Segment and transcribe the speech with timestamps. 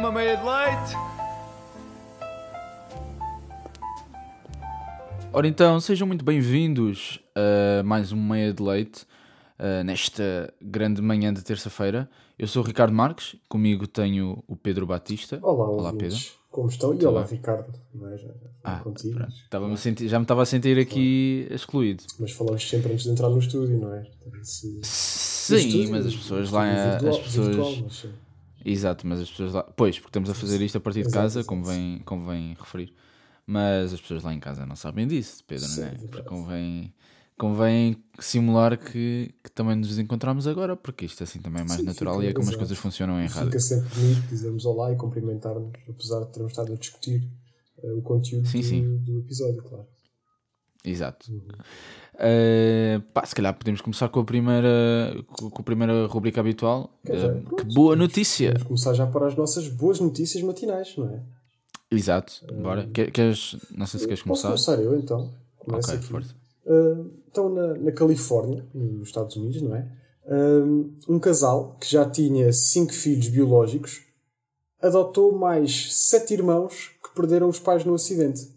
[0.00, 0.96] Uma meia de leite.
[5.30, 9.02] Ora então, sejam muito bem-vindos a mais um Meia de Leite
[9.58, 12.08] uh, nesta grande manhã de terça-feira.
[12.38, 15.38] Eu sou o Ricardo Marques, comigo tenho o Pedro Batista.
[15.42, 16.18] Olá, olá Pedro.
[16.50, 16.94] Como estão?
[16.94, 17.70] E olá, Ricardo.
[17.94, 18.16] É?
[18.16, 18.32] Já, já
[18.64, 21.54] ah, sentir, já me estava a sentir aqui claro.
[21.56, 22.04] excluído.
[22.18, 24.06] Mas falamos sempre antes de entrar no estúdio, não é?
[24.42, 24.80] Se...
[24.82, 26.64] Sim, estúdio, mas as pessoas lá.
[26.92, 27.46] Virtual, as pessoas...
[27.48, 28.29] Virtual, mas
[28.64, 29.62] Exato, mas as pessoas lá.
[29.62, 32.92] Pois, porque estamos a fazer isto a partir de casa, convém, convém referir.
[33.46, 35.90] Mas as pessoas lá em casa não sabem disso, Pedro, Sim, não é?
[35.92, 36.94] Porque convém,
[37.36, 41.86] convém simular que, que, também nos encontramos agora, porque isto assim também é mais Sim,
[41.86, 42.54] natural fica, e é como exato.
[42.54, 43.46] as coisas funcionam em rádio.
[43.46, 47.28] Fica sempre bonito dizermos olá e cumprimentar-nos, apesar de termos estado a discutir
[47.82, 48.98] uh, o conteúdo sim, do, sim.
[48.98, 49.86] do, episódio, claro.
[50.84, 51.30] Exato.
[51.30, 51.40] Uhum.
[52.14, 56.98] Uh, pá, se calhar podemos começar com a primeira, com a primeira rubrica habitual.
[57.04, 58.52] Uh, pronto, que boa notícia!
[58.52, 61.22] Vamos começar já para as nossas boas notícias matinais, não é?
[61.90, 62.86] Exato, bora.
[62.86, 64.50] Queres, não sei se queres começar.
[64.50, 65.34] Posso começar eu então?
[65.58, 66.34] Começo ok, forte.
[66.64, 69.88] Uh, então, na, na Califórnia, nos Estados Unidos, não é?
[70.24, 74.02] Uh, um casal que já tinha cinco filhos biológicos
[74.80, 78.48] adotou mais sete irmãos que perderam os pais no acidente.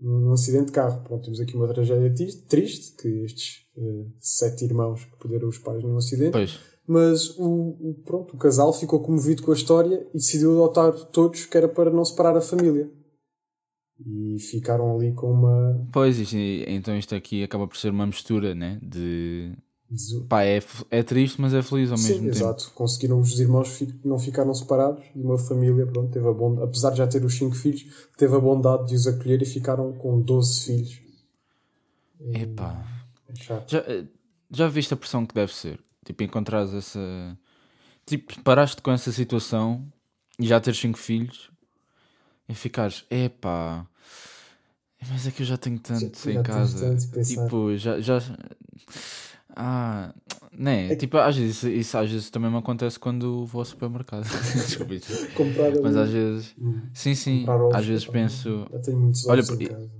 [0.00, 1.02] Num acidente de carro.
[1.04, 2.12] Pronto, temos aqui uma tragédia
[2.48, 6.32] triste, que estes uh, sete irmãos que perderam os pais num acidente.
[6.32, 10.92] Pois mas o, o, pronto, o casal ficou comovido com a história e decidiu adotar
[10.92, 12.90] todos, que era para não separar a família.
[14.04, 15.86] E ficaram ali com uma.
[15.92, 18.80] Pois, isto, então isto aqui acaba por ser uma mistura, né?
[18.82, 19.52] De.
[20.28, 20.60] Pá, é,
[20.90, 22.38] é triste, mas é feliz ao Sim, mesmo exato.
[22.38, 22.60] tempo.
[22.60, 26.90] Exato, conseguiram os irmãos não ficaram separados e uma família, pronto, teve a bondade, apesar
[26.90, 30.20] de já ter os 5 filhos, teve a bondade de os acolher e ficaram com
[30.20, 31.00] 12 filhos.
[32.32, 32.86] Epá,
[33.28, 33.34] é
[33.66, 33.82] já,
[34.50, 35.80] já viste a pressão que deve ser?
[36.04, 37.38] Tipo, encontrares essa.
[38.06, 39.84] Tipo, paraste com essa situação
[40.38, 41.50] e já teres cinco filhos
[42.48, 43.86] e ficares, epá,
[45.08, 46.96] mas é que eu já tenho tanto já, em já casa.
[47.24, 48.18] Tipo, já, já.
[49.56, 50.14] Ah,
[50.52, 50.92] né?
[50.92, 54.24] É tipo, às vezes, isso às vezes também me acontece quando vou ao supermercado.
[54.54, 54.94] Desculpa.
[55.34, 56.54] Comprar Mas às vezes.
[56.58, 56.82] Hum.
[56.94, 57.46] Sim, sim.
[57.72, 58.66] Às vezes penso.
[58.70, 59.90] Eu tenho muitos ovos Olha, casa.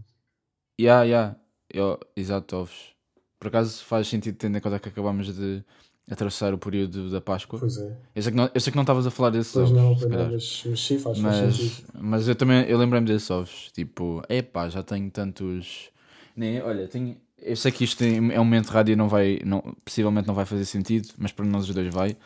[0.80, 1.36] Yeah, yeah.
[1.72, 2.94] Eu, exato, ovos.
[3.38, 5.64] Por acaso faz sentido tendo em conta que acabamos de
[6.10, 7.58] atravessar o período da Páscoa.
[7.60, 7.96] Pois é.
[8.14, 10.02] Eu sei que não, eu sei que não estavas a falar desses pois ovos.
[10.02, 11.88] Não, não, mas, mas sim, faz, mas, faz sentido.
[12.00, 13.70] Mas eu também eu lembrei-me desses ovos.
[13.72, 15.90] Tipo, epá, já tenho tantos.
[16.36, 17.16] Nem, olha, tenho.
[17.42, 19.40] Eu sei que isto é um momento de rádio não vai.
[19.44, 22.16] Não, possivelmente não vai fazer sentido, mas para nós os dois vai.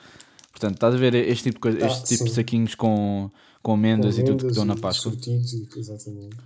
[0.51, 3.31] Portanto, estás a ver este tipo de, coisa, tá, este tipo de saquinhos com,
[3.61, 5.13] com amêndoas, com e tudo que estão na Páscoa.
[5.13, 6.37] Sortidos, exatamente.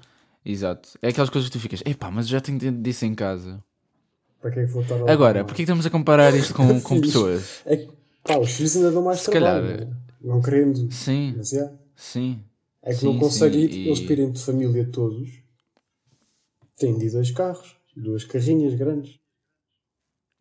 [0.45, 0.89] Exato.
[1.03, 3.63] É aquelas coisas que tu ficas, epá, mas eu já tenho disso em casa.
[4.41, 7.61] Para que é que vou estar Agora, porquê estamos a comparar isto com, com pessoas?
[7.67, 7.89] É que
[8.25, 9.69] pá, os filhos ainda dão mais Se trabalho.
[9.69, 9.89] Calhar,
[10.23, 10.91] não, não querendo.
[10.91, 11.35] Sim.
[11.37, 11.71] Mas é.
[11.95, 12.41] Sim.
[12.83, 13.87] É que sim, não consegue ir, e...
[13.89, 15.29] eles pirem de família todos.
[16.77, 19.19] Têm de dois carros, duas carrinhas grandes.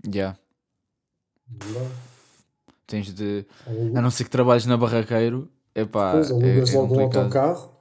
[0.05, 0.11] Já.
[0.11, 0.39] Yeah.
[2.85, 3.45] Tens de.
[3.95, 7.71] A não ser que trabalhes na barraqueiro, epá, pois, alugas é, é logo um autocarro.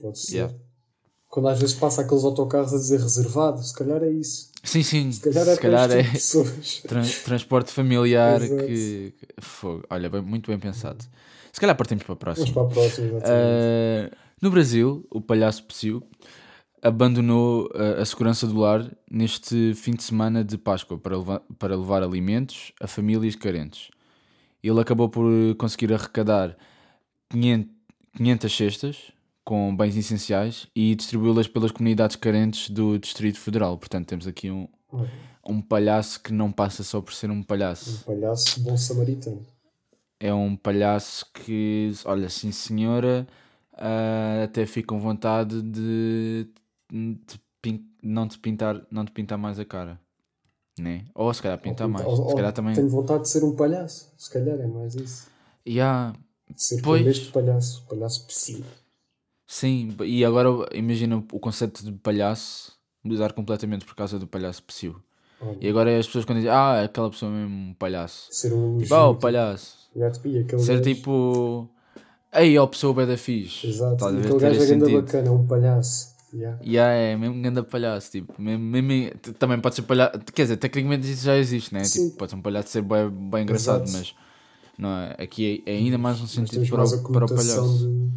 [0.00, 0.36] Pode ser.
[0.36, 0.54] Yeah.
[1.28, 4.50] Quando às vezes passa aqueles autocarros a dizer reservado, se calhar é isso.
[4.62, 5.10] Sim, sim.
[5.10, 6.02] Se calhar é, se calhar é
[6.86, 9.82] tra transporte familiar que, que fogo.
[9.88, 11.02] Olha, bem, muito bem pensado.
[11.50, 12.52] Se calhar partimos para a próxima.
[12.52, 16.02] Vamos para a próxima, uh, no Brasil, o palhaço Psyu
[16.82, 17.70] abandonou
[18.00, 22.72] a segurança do lar neste fim de semana de Páscoa para levar, para levar alimentos
[22.80, 23.88] a famílias carentes.
[24.62, 26.56] Ele acabou por conseguir arrecadar
[27.30, 27.70] 500,
[28.16, 29.12] 500 cestas
[29.44, 33.76] com bens essenciais e distribuí-las pelas comunidades carentes do Distrito Federal.
[33.78, 34.68] Portanto, temos aqui um,
[35.48, 38.02] um palhaço que não passa só por ser um palhaço.
[38.08, 39.44] Um palhaço bom samaritano.
[40.20, 43.26] É um palhaço que, olha, sim senhora,
[43.72, 46.46] uh, até fica com vontade de,
[46.92, 47.16] de
[48.02, 49.98] não, te pintar, não te pintar mais a cara.
[50.78, 51.06] Né?
[51.14, 52.06] Ou se calhar pintar mais.
[52.06, 52.74] Ou, se calhar também...
[52.74, 54.12] Tenho vontade de ser um palhaço.
[54.16, 55.28] Se calhar é mais isso.
[55.66, 56.14] Yeah.
[56.56, 57.06] Ser pois...
[57.06, 57.84] este palhaço.
[57.88, 58.68] Palhaço psíquico.
[59.46, 62.72] Sim, e agora imagina o conceito de palhaço
[63.04, 64.96] mudar completamente por causa do palhaço psiu.
[65.40, 68.28] Oh, e agora as pessoas quando dizem, ah, aquela pessoa é mesmo um palhaço.
[68.30, 69.90] Ser um tipo, ah, o palhaço.
[70.58, 71.68] Ser tipo,
[72.32, 73.66] ei, ó, pessoa bem da fixe.
[73.66, 76.11] Exato, tá, aquele gajo é grande bacana, é um palhaço.
[76.34, 76.58] Yeah.
[76.64, 80.56] Yeah, é mesmo um grande palhaço, tipo, mesmo, mesmo, também pode ser palhaço, quer dizer,
[80.56, 81.82] tecnicamente isso já existe, né?
[81.82, 83.98] Tipo, pode ser um palhaço ser bem, bem engraçado, Exato.
[83.98, 84.14] mas
[84.78, 87.86] não é, aqui é, é ainda mais um sentido para o, para o palhaço.
[87.86, 88.10] De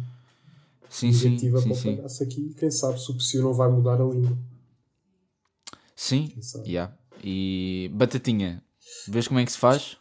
[0.88, 2.54] sim, sim, para sim, o palhaço aqui.
[2.58, 4.36] Quem sabe se o psiu não vai mudar a língua.
[5.94, 6.32] Sim,
[6.66, 6.94] yeah.
[7.22, 8.62] e batatinha,
[9.08, 9.96] vês como é que se faz?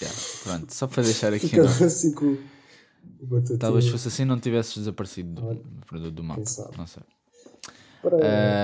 [0.00, 1.48] Yeah, pronto, só para deixar aqui.
[1.48, 2.36] Fica assim com,
[3.22, 3.58] Batatinha.
[3.58, 6.42] Talvez fosse assim não tivesses desaparecido do, produto do mapa.
[6.76, 7.02] Não sei.
[8.02, 8.16] Para,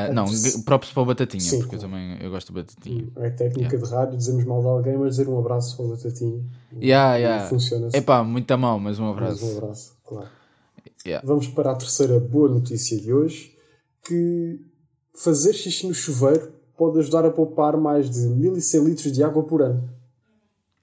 [0.09, 0.25] Ah, não,
[0.65, 1.95] props para o Batatinha, Sim, porque eu claro.
[1.95, 3.07] também eu gosto do Batatinha.
[3.17, 6.43] É técnica de rádio, dizemos mal de alguém, mas dizer um abraço para o Batatinha.
[6.81, 7.47] Yeah, E yeah.
[7.49, 7.99] Funciona assim.
[7.99, 9.45] Epá, muito a mal, mas um Mas abraço.
[9.47, 10.29] um abraço, claro.
[11.07, 11.27] Yeah.
[11.27, 13.55] Vamos para a terceira boa notícia de hoje,
[14.03, 14.59] que
[15.15, 19.63] fazer xixi no chuveiro pode ajudar a poupar mais de 1100 litros de água por
[19.63, 19.89] ano.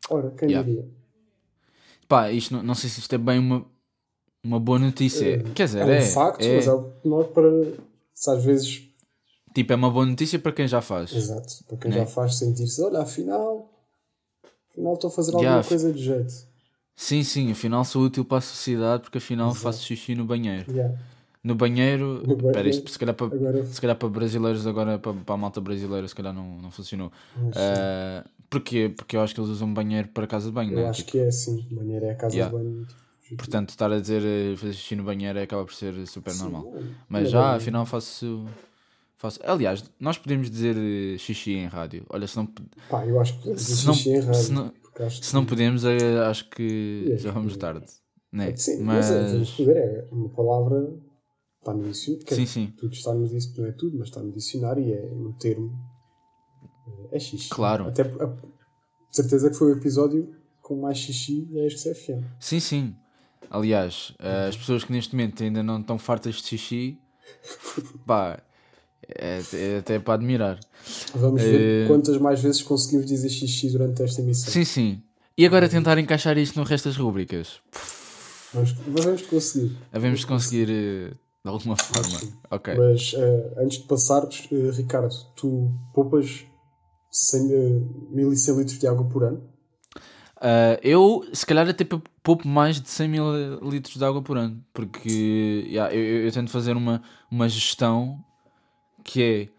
[0.09, 0.67] Ora, quem Yeah.
[0.69, 0.87] diria?
[2.07, 3.65] Pá, isto não, não sei se isto é bem uma,
[4.43, 5.41] uma boa notícia.
[5.55, 6.03] Quer dizer, É é.
[6.03, 7.49] um facto, é- mas é o que nós para...
[8.13, 8.83] Se às vezes...
[9.53, 11.13] Tipo, é uma boa notícia para quem já faz.
[11.13, 11.63] Exato.
[11.67, 11.97] Para quem Né?
[11.97, 13.69] já faz sentir-se, olha, afinal...
[14.71, 15.67] Afinal estou a fazer alguma Yeah.
[15.67, 16.33] coisa de jeito.
[16.95, 20.71] Sim, sim, afinal sou útil para a sociedade porque afinal faço xixi no banheiro.
[20.71, 20.95] Yeah.
[21.43, 22.47] No banheiro, No banheiro.
[22.49, 23.65] espera, isto se calhar para, Agora...
[23.65, 27.11] se calhar para brasileiros, agora para, para a malta brasileira, se calhar não, não funcionou.
[27.55, 28.89] Ah, porquê?
[28.95, 30.89] Porque eu acho que eles usam banheiro para casa de banho, eu não é?
[30.89, 31.67] acho Tipo, que é assim.
[31.71, 32.57] Banheiro é a casa Yeah.
[32.57, 32.85] de banho.
[32.85, 33.02] tipo,
[33.37, 36.73] Portanto, estar a dizer eh, fazer xixi no banheiro acaba por ser super sim, normal.
[37.07, 38.45] Mas já, afinal faço,
[39.17, 39.39] faço.
[39.43, 42.05] Aliás, nós podemos dizer eh, xixi em rádio.
[42.09, 42.47] Olha, se não,
[42.89, 44.35] Pá, eu acho que podemos xixi em rádio.
[44.35, 44.73] se não,
[45.09, 47.57] se não podemos, eh, acho que É, já vamos é.
[47.57, 47.85] tarde.
[48.31, 48.55] Né?
[48.55, 49.51] Sim, mas, é, vamos Mas.
[49.51, 50.93] poder, é uma palavra
[51.59, 52.35] está no dicionário.
[52.35, 52.73] Sim, sim.
[52.77, 55.71] Tudo está no dicionário, não é tudo, mas está no dicionário e é no termo.
[57.11, 57.49] É xixi.
[57.49, 57.87] Claro.
[57.87, 58.37] Até a,
[59.11, 62.25] certeza que foi o episódio com mais xixi da XFM.
[62.39, 62.95] Sim, sim.
[63.53, 66.97] Aliás, eh, as pessoas que neste momento ainda não estão fartas de xixi,
[68.05, 68.39] pá,
[69.07, 70.59] é, é até para admirar.
[71.13, 74.51] Vamos ver Eh, quantas mais vezes conseguimos dizer xixi durante esta emissão.
[74.51, 75.03] Sim, sim.
[75.37, 77.59] E agora tentar encaixar isto no resto das rubricas.
[78.53, 79.77] Vamos, vamos conseguir.
[79.91, 81.13] Havemos de conseguir eh,
[81.43, 82.19] de alguma forma.
[82.49, 82.73] Ok.
[82.75, 83.13] Mas
[83.57, 86.45] antes de passarmos, eh, Ricardo, tu poupas
[87.11, 89.43] 100, eh, 1100 litros de água por ano?
[90.45, 93.23] Ah, eu, se calhar, até pou- poupo mais de 100 mil
[93.69, 94.61] litros de água por ano.
[94.73, 97.01] Porque yeah, eu, eu- eu tento fazer uma,
[97.31, 98.19] uma gestão
[99.05, 99.49] que é: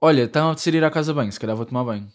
[0.00, 2.06] olha, está a apetecer ir à casa bem, se calhar vou tomar banho.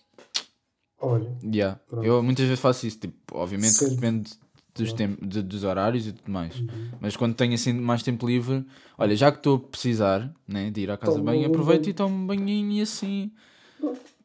[1.00, 1.80] Olha, Yeah.
[1.88, 2.06] Pronto.
[2.06, 3.00] Eu muitas vezes faço isso.
[3.00, 3.96] Tipo, obviamente que Sempre.
[3.96, 4.31] depende
[4.75, 4.96] dos, Claro.
[5.18, 6.60] tem- de- dos horários e tudo mais.
[6.60, 6.68] Uhum.
[7.00, 8.66] Mas quando tenho assim mais tempo livre,
[8.98, 11.94] olha, já que estou a precisar né, de ir à casa Tomo bem, aproveito e
[11.94, 13.31] tomo um banhinho e assim.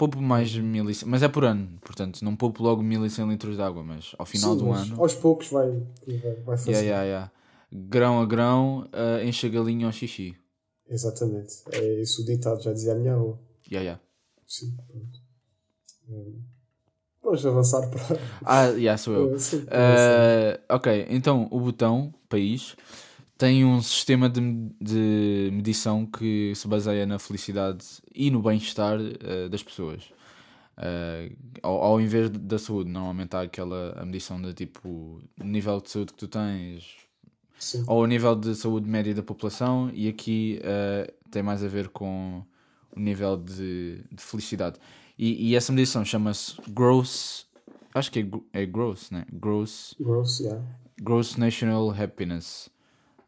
[0.00, 3.62] Poupo mais de 1100, mas é por ano, portanto não poupo logo 1100 litros de
[3.62, 5.70] água, mas ao final sim, do ano, aos poucos vai,
[6.43, 6.70] vai, fazer.
[6.70, 7.32] yeah, yeah, yeah.
[7.70, 10.35] grão a grão, uh, enche a galinha ao xixi.
[10.88, 11.56] Exatamente.
[11.70, 13.38] É isso o ditado, já dizia a minha avó.
[13.70, 14.00] Yeah, yeah.
[14.47, 15.20] Sim, pronto.
[16.08, 16.41] Hum,
[17.23, 18.19] Vamos avançar para.
[18.43, 19.37] Ah, yeah, sou eu.
[19.38, 19.58] sim.
[19.58, 22.75] Uh, ok, então o botão país
[23.40, 24.42] tem um sistema de,
[24.78, 30.12] de medição que se baseia na felicidade e no bem-estar uh, das pessoas.
[30.76, 35.88] Uh, ao, ao invés da saúde, normalmente há aquela a medição de tipo nível de
[35.88, 36.98] saúde que tu tens,
[37.58, 37.82] Sim.
[37.87, 41.88] ou o nível de saúde média da população, e aqui uh, tem mais a ver
[41.88, 42.44] com
[42.94, 44.78] o nível de, de felicidade.
[45.19, 47.46] E, e essa medição chama-se Gross.
[47.94, 48.19] Acho que
[48.52, 49.25] é, é Gross, né?
[49.32, 50.62] Gross, Gross, yeah.
[51.00, 52.69] gross National Happiness.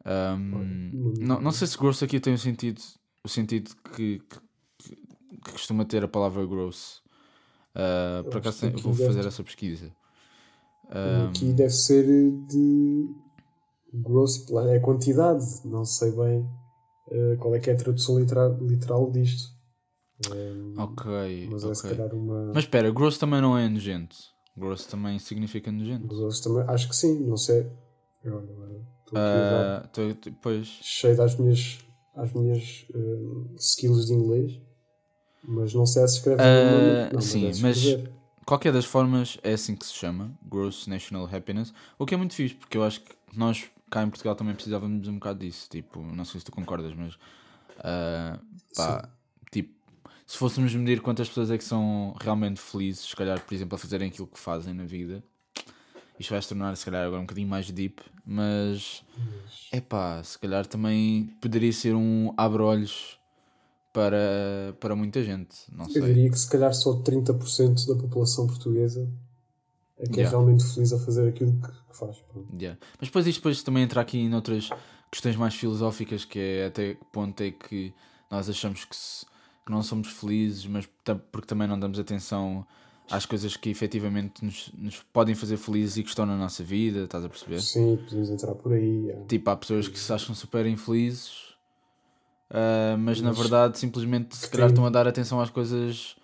[0.04, 2.80] Um, não, não sei se gross aqui tem o sentido,
[3.24, 4.20] o sentido que,
[4.78, 7.02] que, que costuma ter a palavra gross.
[7.74, 9.90] Uh, por acho acaso vou deve- fazer essa pesquisa.
[10.90, 12.04] Um, Aqui deve ser
[12.46, 13.08] de.
[13.94, 15.44] Gross, é quantidade.
[15.64, 16.46] Não sei bem
[17.10, 19.50] eh, qual é que é a tradução literal, literal disto.
[20.34, 21.96] Hum, ok, mas é se ok.
[21.96, 22.52] calhar uma.
[22.54, 24.16] Mas espera, gross também não é nojento.
[24.56, 26.06] Gross também significa nojento.
[26.06, 27.70] Gross também, acho que sim, não sei.
[28.22, 28.66] Eu a dar
[29.12, 31.78] Uh, tô- tô- pois, cheio das minhas,
[32.14, 34.60] às minhas eh, skills de inglês,
[35.44, 37.14] mas não sei se escreve Ah, normalmente.
[37.14, 38.12] Não, sim, mas- escrever.
[38.46, 42.34] qualquer das formas é assim que se chama, Gross National Happiness, o que é muito
[42.34, 46.00] fixe, porque eu acho que nós cá em Portugal também precisávamos um bocado disso, tipo,
[46.00, 47.18] não sei se tu concordas, mas
[47.78, 48.38] ah,
[48.74, 49.08] pá,
[49.50, 49.74] tipo,
[50.26, 53.78] se fôssemos medir quantas pessoas é que são realmente felizes, se calhar, por exemplo, a
[53.78, 55.22] fazerem aquilo que fazem na vida,
[56.18, 59.02] isto vai se tornar, se calhar, agora um bocadinho mais deep, mas
[59.72, 63.18] é pá, se calhar também poderia ser um abre-olhos
[63.92, 66.02] para, para muita gente, não Eu sei.
[66.02, 69.08] diria que se calhar só 30% da população portuguesa
[69.98, 70.30] é que é Yeah.
[70.30, 72.16] realmente feliz a fazer aquilo que, faz.
[72.58, 72.78] Yeah.
[72.98, 74.70] Mas depois isto depois também entra aqui em outras
[75.10, 77.92] questões mais filosóficas, que é até que ponto é que
[78.30, 79.26] nós achamos que, se-
[79.66, 80.88] que não somos felizes, mas
[81.30, 82.66] porque também não damos atenção
[83.12, 87.04] às coisas que efetivamente nos, nos podem fazer felizes e que estão na nossa vida,
[87.04, 87.60] estás a perceber?
[87.60, 89.04] Sim, podemos entrar por aí.
[89.06, 89.24] yeah.
[89.26, 91.52] Tipo, há pessoas que se acham super infelizes,
[92.52, 96.16] ah, mas, na Mas verdade simplesmente se calhar estão a dar atenção às coisas.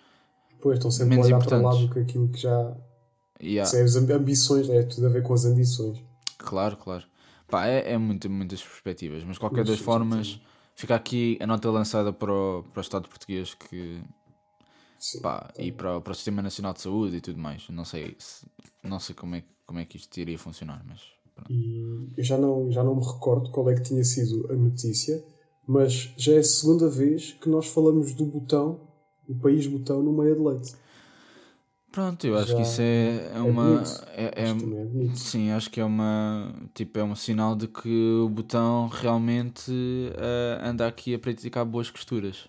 [0.51, 1.81] Depois estão sempre menos a olhar para o importantes.
[1.81, 2.77] lado que aquilo que já.
[3.41, 3.83] Yeah.
[3.83, 5.97] Isso é ambições, é tudo a ver com as ambições.
[6.37, 7.05] Claro, claro.
[7.47, 10.39] Pá, é, é muito, muitas perspectivas, mas qualquer das formas,
[10.75, 14.01] fica aqui a nota lançada para o, para o Estado português que.
[15.21, 17.67] Pá, e para, para o Sistema Nacional de Saúde e tudo mais.
[17.69, 18.45] Não sei, se,
[18.83, 21.01] não sei como, é, como é que isto iria funcionar, mas.
[21.49, 21.79] E
[22.17, 25.23] eu já não, já não me recordo qual é que tinha sido a notícia,
[25.65, 28.81] mas já é a segunda vez que nós falamos do botão,
[29.27, 30.75] o país botão, no meio de leite.
[31.91, 33.83] Pronto, eu acho Já que isso é, é, é uma.
[34.13, 36.53] É, é, é sim, acho que é uma.
[36.73, 41.89] Tipo, é um sinal de que o botão realmente uh, anda aqui a praticar boas
[41.89, 42.47] costuras.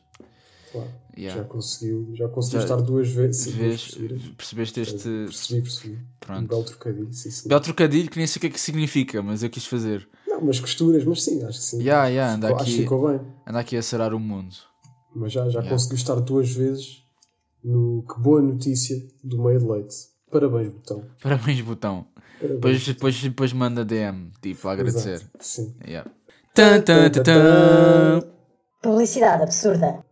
[0.73, 0.89] Claro.
[1.17, 1.43] Yeah.
[1.43, 3.53] Já conseguiu, já conseguiu já, estar duas vezes.
[3.53, 3.99] Vês,
[4.37, 5.09] percebeste este.
[5.09, 5.99] Percebi, percebi.
[6.21, 6.41] Pronto.
[6.41, 7.49] Um belo trocadilho, sim, sim.
[7.49, 10.09] Belo trocadilho que nem sei o que é que significa, mas eu quis fazer.
[10.27, 11.83] Não, mas costuras, mas sim, acho que sim.
[11.83, 13.21] Yeah, yeah, anda ficou, aqui, acho que ficou bem.
[13.47, 14.55] Anda aqui a sarar o mundo.
[15.15, 15.71] Mas já, já yeah.
[15.71, 17.03] conseguiu estar duas vezes
[17.62, 19.97] no Que Boa Notícia do Meio de Leite.
[20.31, 21.05] Parabéns, botão.
[21.21, 22.07] Parabéns, botão.
[22.41, 25.17] Depois, depois, depois manda DM, tipo, a agradecer.
[25.17, 25.31] Exato.
[25.41, 25.75] Sim.
[25.85, 26.11] Yeah.
[26.55, 28.23] Tan, tan, tan.
[28.81, 30.05] Publicidade absurda.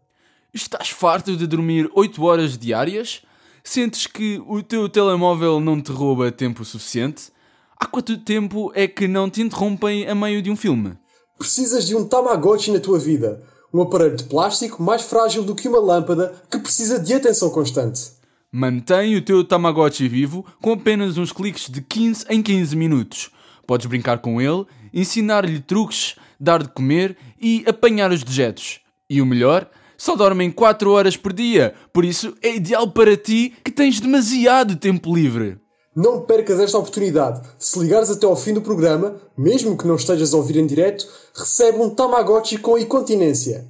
[0.52, 3.22] Estás farto de dormir 8 horas diárias?
[3.62, 7.30] Sentes que o teu telemóvel não te rouba tempo suficiente?
[7.78, 10.94] Há quanto tempo é que não te interrompem a meio de um filme?
[11.38, 15.68] Precisas de um Tamagotchi na tua vida um aparelho de plástico mais frágil do que
[15.68, 18.12] uma lâmpada que precisa de atenção constante.
[18.50, 23.30] Mantém o teu Tamagotchi vivo com apenas uns cliques de 15 em 15 minutos.
[23.66, 28.80] Podes brincar com ele, ensinar-lhe truques, dar de comer e apanhar os dejetos.
[29.10, 33.52] E o melhor, só dormem 4 horas por dia, por isso é ideal para ti
[33.64, 35.58] que tens demasiado tempo livre.
[35.94, 37.42] Não percas esta oportunidade.
[37.58, 41.04] Se ligares até ao fim do programa, mesmo que não estejas a ouvir em direto,
[41.34, 43.66] recebe um Tamagotchi com incontinência.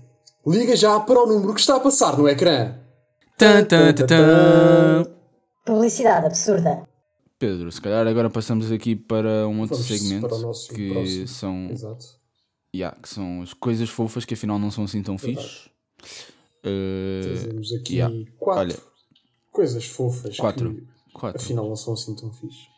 [0.47, 2.75] Liga já para o número que está a passar no ecrã.
[3.38, 5.06] Tan, tan, tan, tan.
[5.64, 6.87] Publicidade absurda.
[7.38, 10.28] Pedro, se calhar agora passamos aqui para um outro Vamos segmento
[10.75, 11.28] que próximo.
[11.28, 12.06] são Exato.
[12.75, 15.70] Yeah, que são as coisas fofas que afinal não são assim tão fixes.
[16.64, 18.14] Uh, Temos aqui yeah.
[18.38, 18.76] quatro Olha,
[19.52, 20.75] coisas fofas quatro.
[20.75, 21.43] Que Quatro.
[21.43, 22.69] Afinal, não são assim tão fixe.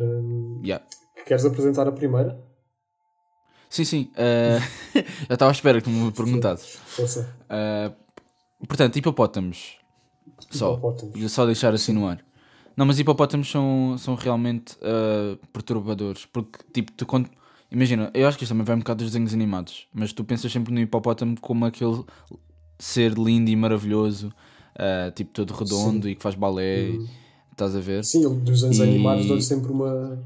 [0.00, 0.84] Um, yeah.
[1.26, 2.40] Queres apresentar a primeira?
[3.68, 4.10] Sim, sim.
[4.16, 6.78] Uh, já estava à espera que me perguntasses.
[6.98, 7.94] Uh,
[8.66, 9.76] portanto, hipopótamos.
[10.50, 10.72] Só.
[10.72, 11.30] Hipopótamos.
[11.32, 12.24] Só deixar assim no ar.
[12.74, 16.24] Não, mas hipopótamos são, são realmente uh, perturbadores.
[16.26, 17.28] Porque, tipo, tu quando.
[17.70, 19.86] Imagina, eu acho que isto também vai um bocado dos desenhos animados.
[19.92, 22.02] Mas tu pensas sempre no hipopótamo como aquele
[22.78, 24.32] ser lindo e maravilhoso
[24.78, 26.10] uh, tipo todo redondo Sim.
[26.10, 26.90] e que faz balé.
[26.90, 27.06] Uhum.
[27.52, 28.04] Estás a ver?
[28.04, 28.82] Sim, dos anos e...
[28.82, 30.18] animados dão sempre uma,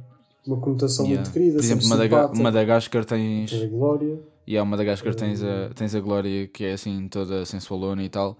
[0.47, 1.23] uma conotação yeah.
[1.23, 1.57] muito querida.
[1.57, 3.53] Por exemplo, Madaga Madagascar tens.
[3.55, 4.21] A Glória.
[4.47, 8.37] E yeah, Madagascar tens, a, tens a Glória que é assim toda sensualona e tal.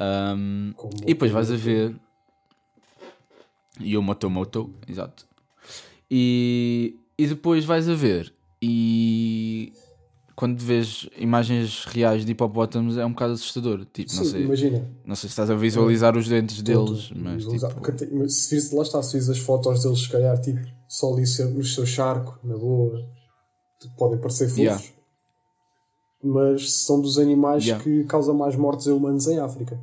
[0.00, 0.72] Um,
[1.02, 1.96] e depois vais a ver.
[3.80, 5.26] E o Motomoto, exato.
[6.10, 8.32] E, e depois vais a ver.
[8.60, 9.72] E
[10.34, 13.84] quando vês imagens reais de hipopótamos é um bocado assustador.
[13.92, 14.90] Tipo, Sim, não sei, imagina.
[15.04, 17.74] Não sei se estás a visualizar os dentes deles, mas tipo...
[17.74, 21.64] Porque, se lá está, se vires as fotos deles, se calhar, tipo, só ali no
[21.64, 22.98] seu charco, na boa,
[23.80, 24.58] tipo, podem parecer fofos.
[24.58, 24.84] Yeah.
[26.24, 27.82] Mas são dos animais yeah.
[27.82, 29.78] que causam mais mortes a humanos em África.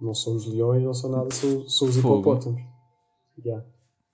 [0.00, 2.60] Não são os leões, não são nada, são, são os hipopótamos.
[3.44, 3.64] Yeah.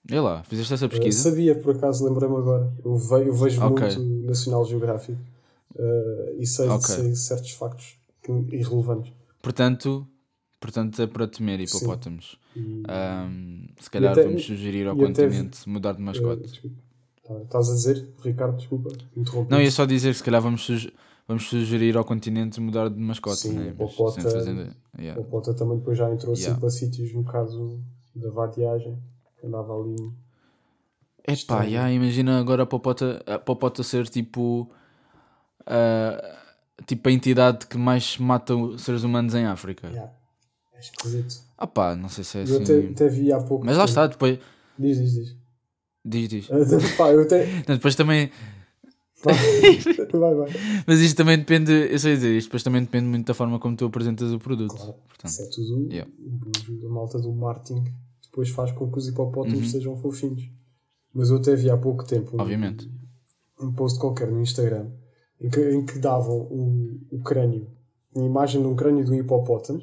[0.09, 1.29] É lá, fizeste essa pesquisa?
[1.29, 2.73] Eu sabia, por acaso, lembrei-me agora.
[2.85, 3.97] Eu, vejo, eu vejo okay.
[3.97, 5.21] muito Nacional Geográfico
[5.77, 6.95] uh, e sei, okay.
[6.95, 7.97] sei, certos factos
[8.51, 9.13] irrelevantes.
[9.43, 10.07] Portanto,
[10.59, 12.39] portanto é para temer hipopótamos.
[12.57, 16.67] Um, se calhar até, vamos sugerir ao continente até, mudar de mascote.
[17.29, 19.51] Uh, estás a dizer, Ricardo, desculpa, interrompi.
[19.51, 20.95] Não, ia só dizer que se calhar vamos, sugerir,
[21.29, 23.39] vamos sugerir ao continente mudar de mascote.
[23.39, 23.73] Sim, né?
[23.73, 25.21] o Popota, fazendo, yeah.
[25.21, 27.81] o também depois já entrou assim para sítios, no caso
[28.15, 28.99] da vadiagem,
[29.45, 30.13] andava ali.
[31.27, 34.71] Epá, yeah, imagina agora a Popota, a Popota ser tipo
[35.63, 36.41] uh,
[36.87, 39.89] tipo a entidade que mais mata seres humanos em África.
[39.89, 40.13] Yeah.
[40.73, 41.43] É esquisito.
[41.59, 42.55] Ah pá, não sei se é eu assim.
[42.55, 43.65] Eu até, até vi há pouco.
[43.65, 44.39] Mas lá está, depois.
[44.79, 45.37] Diz, diz, diz.
[46.05, 46.49] Diz, diz.
[46.97, 47.47] pá, eu até...
[47.69, 48.31] Não, depois também.
[49.23, 50.49] vai, vai.
[50.87, 53.77] Mas isto também depende, eu sei dizer, isto depois também depende muito da forma como
[53.77, 54.75] tu apresentas o produto.
[54.75, 56.11] Claro, Portanto, isso é tudo yeah.
[56.87, 57.85] a malta do marketing
[58.31, 59.69] depois faz com que os hipopótamos uhum.
[59.69, 60.49] sejam fofinhos.
[61.13, 62.89] Mas eu até vi há pouco tempo um, Obviamente.
[63.61, 64.89] um post qualquer no Instagram
[65.41, 67.67] em que, em que davam o, o crânio,
[68.15, 69.81] a imagem de um crânio de um hipopótamo,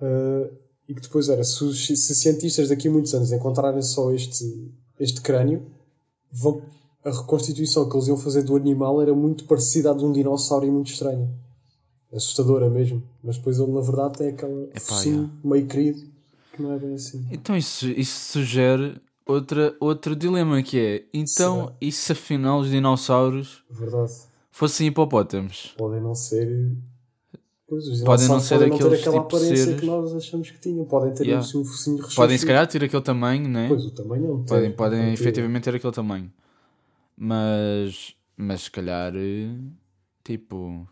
[0.00, 0.54] uh,
[0.86, 5.22] e que depois era, se, se cientistas daqui a muitos anos encontrarem só este, este
[5.22, 5.64] crânio,
[6.30, 6.62] vão,
[7.02, 10.66] a reconstituição que eles iam fazer do animal era muito parecida à de um dinossauro
[10.66, 11.30] e muito estranha.
[12.12, 13.02] Assustadora mesmo.
[13.22, 16.13] Mas depois ele, na verdade, é aquela focinho meio querido
[16.54, 17.26] que não é bem assim.
[17.30, 21.76] Então isso, isso sugere outra, outro dilema que é, então, Será?
[21.80, 24.12] e se afinal os dinossauros Verdade.
[24.50, 25.74] fossem hipopótamos?
[25.76, 26.72] Podem não ser.
[27.66, 30.14] Pois, os Podem não ser podem não ter aqueles aquela tipo aparência seres- que nós
[30.14, 30.84] achamos que tinham.
[30.84, 31.46] Podem ter Yeah.
[31.46, 32.14] um focinho recheado.
[32.16, 33.68] Podem se calhar ter aquele tamanho, né?
[33.68, 34.46] Pois, o tamanho não tem.
[34.46, 36.30] Podem, podem Porque- efetivamente ter aquele tamanho.
[37.16, 39.54] Mas, mas se calhar, eh,
[40.22, 40.86] tipo,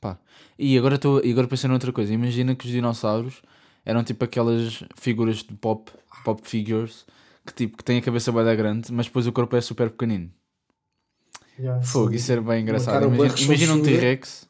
[0.00, 0.18] pá.
[0.58, 2.12] E agora estou agora pensando noutra coisa.
[2.12, 3.42] Imagina que os dinossauros
[3.84, 5.90] eram tipo aquelas figuras de pop,
[6.24, 7.04] pop figures,
[7.46, 10.30] que tipo, que têm a cabeça bem grande, mas depois o corpo é super pequenino.
[11.58, 12.16] Yeah, Fogo, sim.
[12.16, 13.06] isso era bem engraçado.
[13.06, 13.82] Imagina, imagina um.
[13.82, 14.48] T-Rex.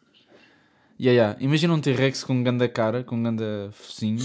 [1.01, 1.45] Yeah, yeah.
[1.45, 4.25] Imagina um T-Rex com um grande cara, com um grande focinho,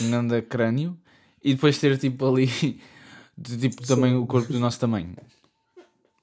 [0.00, 0.98] um grande crânio,
[1.42, 2.46] e depois ter tipo ali,
[3.38, 5.16] de, tipo, também o corpo do nosso tamanho.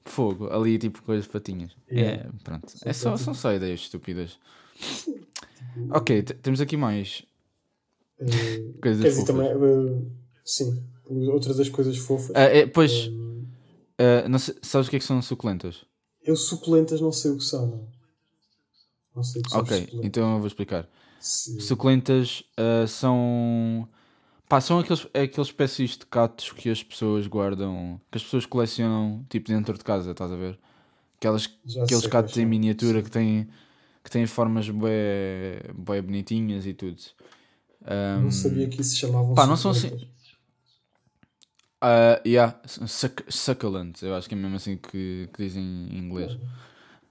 [0.06, 1.72] Fogo, ali tipo com as patinhas.
[1.90, 2.24] Yeah.
[2.24, 2.68] É, pronto.
[2.84, 4.38] É só, são só ideias estúpidas.
[5.90, 7.24] Ok, temos aqui mais
[8.82, 9.26] Coisas Quer dizer, fofas.
[9.26, 9.48] também.
[9.50, 10.02] eh,
[10.44, 10.84] sim.
[11.32, 12.32] Outra das coisas fofas.
[12.36, 13.10] Ah, é, pois,
[14.30, 15.86] não sei- sabes o que é que são suculentas?
[16.26, 17.68] eu suculentas não sei o que são.
[17.68, 17.88] Não,
[19.18, 20.88] não sei o que são Ok, então eu vou explicar.
[21.20, 21.60] Sim.
[21.60, 23.88] Suculentas ah, são.
[24.48, 29.26] Pá, são aqueles, aqueles espécies de catos que as pessoas guardam, que as pessoas colecionam
[29.30, 30.60] tipo dentro de casa, estás a ver?
[31.18, 33.04] Aquelas, Já aqueles catos em miniatura Sim.
[33.04, 33.50] que têm,
[34.04, 34.82] que têm formas bem,
[35.76, 37.02] bem bonitinhas e tudo.
[38.22, 39.92] Não sabia que isso se chamavam Pá, não são assim-.
[41.82, 46.38] Ah, yeah, suc- succulent, eu acho que é mesmo assim que, que dizem em inglês.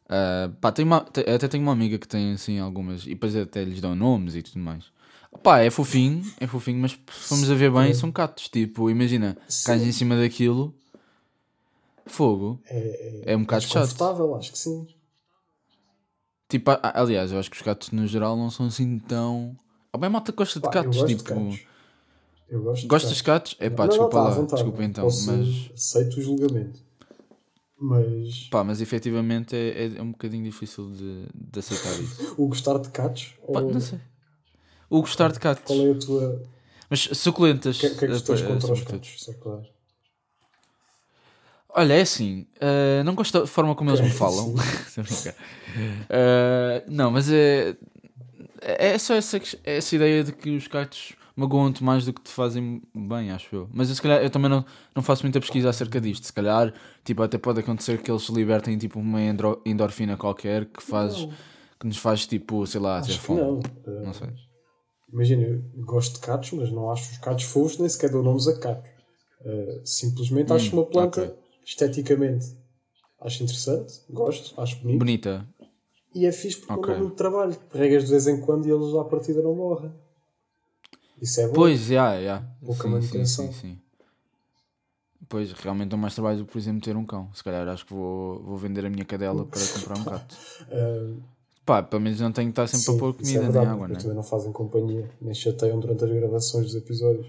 [0.08, 3.64] Ah, pá, tem uma, até tenho uma amiga que tem assim algumas, e depois até
[3.64, 4.84] lhes dão nomes e tudo mais.
[5.42, 6.98] Pá, é fofinho, é fofinho, mas se
[7.28, 8.48] formos a ver bem, são catos.
[8.48, 10.74] Tipo, imagina, cais em cima daquilo,
[12.06, 13.88] fogo, É, é um bocado mais chato.
[13.88, 14.86] confortável, acho que sim.
[16.48, 19.56] Tipo, aliás, eu acho que os gatos no geral não são assim tão.
[19.92, 21.34] Ou bem, malta gosta de Pá, eu gatos, de tipo.
[21.34, 21.60] gatos.
[22.48, 23.56] Eu gosto de Gostas de gatos.
[23.60, 25.70] É pá, Não, não, desculpa tá lá, desculpa então, Posso- mas.
[25.74, 26.80] Aceito o julgamento.
[27.78, 32.34] Mas Pá, mas efetivamente é, é, é um bocadinho difícil de, de aceitar isso.
[32.38, 33.34] o gostar de gatos?
[33.52, 33.98] Pá, ou não sei.
[34.88, 35.64] O gostar de gatos.
[35.64, 36.42] Qual é a tua.
[36.88, 37.76] Mas suculentas.
[37.78, 39.26] O que, é- que é que tu tens eh, contra os gatos?
[39.42, 39.62] Para...
[41.70, 42.46] Olha, é assim.
[42.60, 44.54] eh, não gosto da forma como eles me falam.
[46.10, 47.74] Eh, não, mas é.
[48.64, 52.30] É só essa, ques- essa ideia de que os gatos magoam-te mais do que te
[52.30, 53.68] fazem bem, acho eu.
[53.72, 56.24] Mas eu, se calhar, eu também não, não faço muita pesquisa acerca disto.
[56.26, 56.72] Se calhar,
[57.04, 59.20] tipo, até pode acontecer que eles libertem tipo uma
[59.64, 61.18] endorfina qualquer que faz.
[61.26, 61.32] Não.
[61.80, 63.40] que nos faz tipo, sei lá, ter Acho fome.
[63.40, 63.60] não.
[64.04, 64.28] Não Uh, sei.
[65.12, 68.46] Imagina, eu gosto de gatos, mas não acho os gatos fofos, nem sequer dou nomes
[68.48, 68.88] a gatos.
[69.40, 71.34] Uh, simplesmente acho uma planta Hum, ok.
[71.64, 72.46] esteticamente.
[73.20, 74.98] Acho interessante, gosto, acho bonito.
[75.00, 75.46] Bonita.
[76.14, 76.94] E é fixe porque Ok.
[76.94, 77.56] é um muito trabalho.
[77.72, 79.92] Regas de vez em quando e eles à partida não morrem.
[81.20, 81.54] Isso é bom.
[81.54, 82.42] Pois, já, já.
[82.64, 83.46] Pouca Sim, sim, manutenção.
[83.46, 83.78] sim, sim.
[85.28, 87.32] Pois, realmente dá mais trabalho do que, por exemplo, ter um cão.
[87.32, 90.36] Se calhar acho que vou, vou vender a minha cadela para comprar um gato.
[90.68, 91.22] Uh,
[91.64, 93.66] Pá, pelo menos não tenho que estar sempre sim, a pôr isso comida é nem
[93.66, 93.94] água, né?
[93.98, 97.26] também não fazem companhia, nem chateiam durante as gravações dos episódios.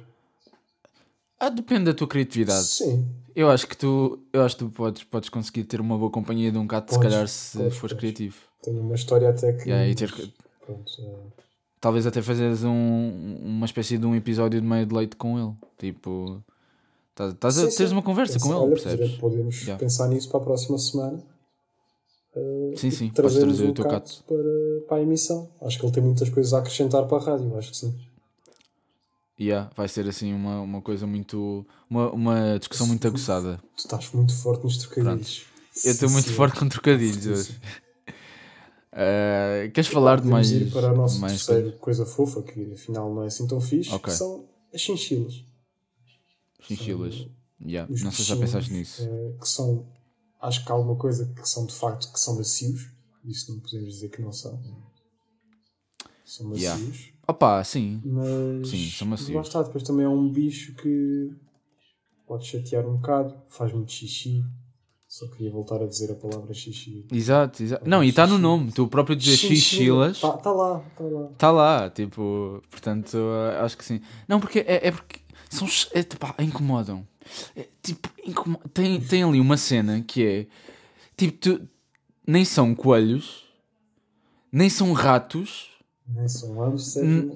[1.39, 2.65] Ah, depende da tua criatividade.
[2.65, 6.09] Sim, Eu acho que tu, eu acho que tu podes, podes conseguir ter uma boa
[6.09, 7.99] companhia de um gato, se calhar, se podes, fores podes.
[7.99, 8.37] criativo.
[8.63, 9.69] Tenho uma história até que.
[9.69, 10.11] Yeah, e ter-
[10.65, 11.31] Pronto, uh,
[11.81, 15.53] Talvez até fazeres um, uma espécie de um episódio de meio de leite com ele.
[15.77, 16.41] Tipo,
[17.11, 17.95] estás estás a sim, teres sim.
[17.95, 19.11] uma conversa Pensa- com ele, olha, percebes?
[19.17, 19.77] Podemos Yeah.
[19.77, 21.21] pensar nisso para a próxima semana.
[22.35, 25.49] Uh, Sim, sim, podes trazermos trazer o teu gato para, para a emissão.
[25.61, 27.93] Acho que ele tem muitas coisas a acrescentar para a rádio, acho que sim.
[29.39, 31.65] Yeah, vai ser assim uma, uma coisa muito.
[31.89, 33.57] Uma, uma discussão muito aguçada.
[33.75, 35.45] Tu estás muito forte nos trocadilhos.
[35.83, 37.59] Eu estou muito forte com trocadilhos hoje.
[38.93, 40.51] Uh, queres falar de mais.
[40.51, 43.89] ir para o nosso mais terceiro coisa fofa, que afinal não é assim tão fixe,
[43.91, 44.11] Ok.
[44.11, 45.43] que são as chinchilas.
[46.61, 47.27] chinchilas?
[47.65, 49.03] Yeah, Os Não sei se já pensaste nisso.
[49.03, 49.87] eh, que são,
[50.41, 52.89] acho que há alguma coisa que são de facto que são macios.
[53.25, 54.59] Isso não podemos dizer que não são.
[56.25, 56.61] São macios.
[56.63, 56.83] Yeah.
[57.27, 58.01] Opa, sim.
[58.03, 59.31] Mas, Sim, são macios.
[59.33, 61.31] lá está, depois também é um bicho que
[62.27, 64.43] pode chatear um bocado, faz muito xixi.
[65.13, 67.05] Só queria voltar a dizer a palavra xixi.
[67.11, 67.87] Exato, exato.
[67.87, 68.71] Não, e está no nome.
[68.71, 70.15] Tu próprio dizer chinchilas.
[70.15, 71.29] Está tá lá, está lá.
[71.31, 74.01] Está lá, tipo, portanto, uh, acho que sim.
[74.27, 75.19] Não, porque é, é porque
[75.51, 77.07] são, é, pá, incomodam.
[77.55, 80.47] É, tipo, incomo- tem, tem ali uma cena que é
[81.15, 81.69] tipo, tu,
[82.25, 83.43] nem são coelhos,
[84.51, 85.69] nem são ratos,
[86.07, 87.31] Nem são hamsters.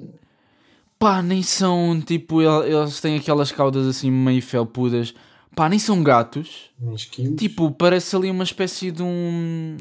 [0.97, 5.13] Pá, nem são tipo, el- eles têm aquelas caudas assim meio felpudas,
[5.57, 6.69] pá, nem são gatos.
[6.79, 7.35] Nem esquilos.
[7.35, 9.75] Tipo, parece ali uma espécie de um.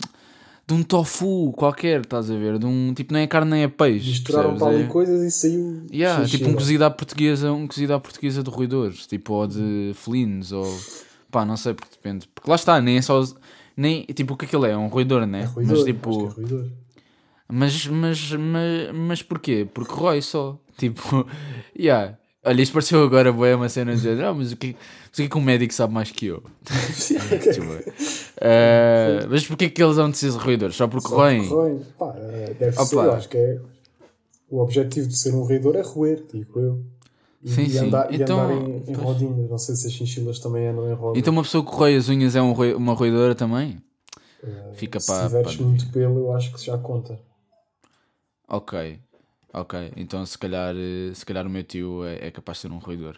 [0.66, 2.58] de um tofu qualquer, estás a ver?
[2.58, 4.08] De um, tipo, nem é carne nem é peixe.
[4.08, 4.86] Misturaram para ali é...
[4.86, 5.86] coisas e saiu.
[5.92, 9.92] Yeah, tipo um cozido à portuguesa, um cozido à portuguesa de roedores, tipo, ou de
[9.94, 10.66] felinos, ou
[11.30, 12.26] pá, não sei, porque depende.
[12.34, 13.22] Porque lá está, nem é só.
[13.76, 14.70] Nem, tipo, o que é que ele é?
[14.70, 15.42] É um roedor, né?
[15.42, 16.10] É roedor, mas tipo.
[16.10, 16.66] É roedor.
[17.48, 19.68] Mas, mas, mas, mas porquê?
[19.72, 20.58] Porque rói só.
[20.76, 21.26] Tipo,
[21.74, 22.18] yeah.
[22.48, 25.16] Olha, isto pareceu agora boa uma cena de dizer, ah, mas o que, mas o
[25.16, 26.44] que é que um médico sabe mais que eu?
[27.52, 30.76] tipo, uh, mas porquê que eles vão de ser roedores?
[30.76, 31.42] Só porque roem?
[31.98, 33.58] Pá, eh, deve ser, eu acho que é.
[34.48, 36.84] O objetivo de ser um roedor é roer, tipo eu.
[37.42, 37.86] E, sim, e sim.
[37.88, 39.50] Andar, então, andar em, em rodinhas.
[39.50, 41.18] Não sei se as chinchilas também andam em rodas.
[41.18, 43.82] Então uma pessoa que rói as unhas é um uma roedora também?
[44.40, 45.22] Uh, Fica se para.
[45.22, 47.18] Se tiveres muito pelo, eu acho que já conta.
[48.48, 49.00] Ok.
[49.56, 52.72] Ok, então se calhar, eh, se calhar o meu tio é, é capaz de ser
[52.72, 53.16] um roedor.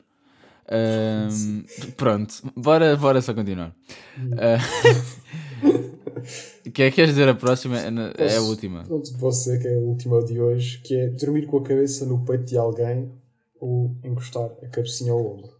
[0.70, 1.64] Um,
[1.96, 3.74] pronto, bora, bora só continuar.
[5.58, 7.78] Uh, que é que queres dizer a próxima?
[7.78, 8.84] É, é a última.
[8.84, 12.24] Pronto, você que é a última de hoje, que é dormir com a cabeça no
[12.24, 13.10] peito de alguém
[13.60, 15.50] ou encostar a cabecinha ao ombro.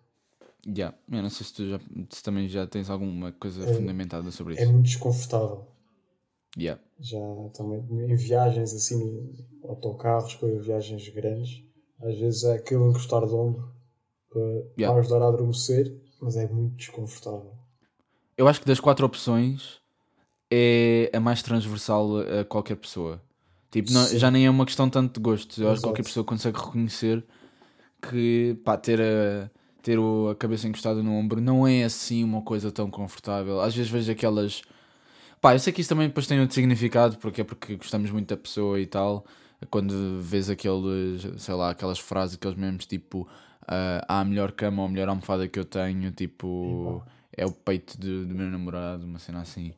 [0.67, 0.97] Yeah.
[1.11, 4.55] Eu não sei se tu já, se também já tens alguma coisa é, fundamentada sobre
[4.55, 4.69] é isso.
[4.69, 5.67] É muito desconfortável.
[6.57, 6.81] Yeah.
[6.99, 7.19] Já
[7.55, 9.33] também em viagens assim,
[9.65, 11.63] autocarros, com viagens grandes,
[12.03, 13.73] às vezes é aquele encostar de ombro
[14.31, 14.43] para,
[14.79, 14.99] yeah.
[14.99, 17.53] ajudar a adormecer, mas é muito desconfortável.
[18.37, 19.81] Eu acho que das quatro opções
[20.51, 23.21] é a mais transversal a qualquer pessoa.
[23.71, 25.61] Tipo, não, já nem é uma questão tanto de gosto.
[25.61, 25.73] Eu Exato.
[25.73, 27.25] acho que qualquer pessoa consegue reconhecer
[28.01, 29.51] que pá, ter, a,
[29.83, 33.61] ter a cabeça encostada no ombro não é assim uma coisa tão confortável.
[33.61, 34.63] Às vezes vejo aquelas
[35.41, 38.29] Pá, eu sei que isso também depois tem outro significado, porque é porque gostamos muito
[38.29, 39.25] da pessoa e tal.
[39.71, 44.83] Quando vês aqueles, sei lá, aquelas frases, aqueles memes tipo uh, há a melhor cama
[44.83, 47.03] ou a melhor almofada que eu tenho, tipo
[47.37, 49.73] é o peito do, do meu namorado, uma cena assim.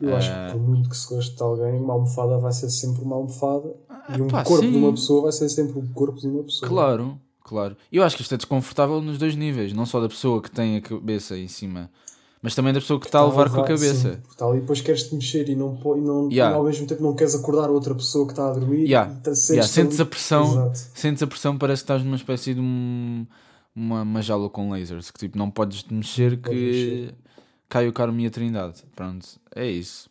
[0.00, 2.68] Eu acho que ah, por muito que se goste de alguém, uma almofada vai ser
[2.68, 3.74] sempre uma almofada
[4.16, 4.72] e um pá, corpo sim.
[4.72, 6.68] de uma pessoa vai ser sempre o corpo de uma pessoa.
[6.68, 7.76] Claro, claro.
[7.92, 10.76] Eu acho que isto é desconfortável nos dois níveis, não só da pessoa que tem
[10.76, 11.90] a cabeça em cima
[12.44, 14.12] mas também da pessoa que está a levar, com a cabeça.
[14.12, 16.54] Sim, está ali depois queres-te mexer e, não, e, não, yeah.
[16.54, 18.84] e ao mesmo tempo não queres acordar outra pessoa que está a dormir.
[18.84, 19.10] Yeah.
[19.26, 19.66] E yeah.
[19.66, 23.26] Sentes, a pressão, sentes a pressão, parece que estás numa espécie de um,
[23.74, 27.14] uma, uma jaula com lasers, que tipo não podes mexer que mexer.
[27.66, 28.84] cai o carmo e a trindade.
[28.94, 29.26] Pronto,
[29.56, 30.10] é isso.